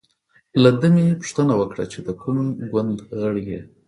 [0.61, 2.37] له ده مې پوښتنه وکړه چې د کوم
[2.71, 3.61] ګوند غړی یې.